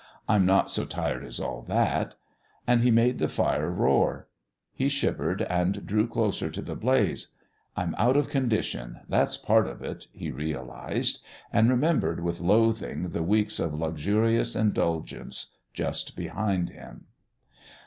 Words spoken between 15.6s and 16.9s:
just behind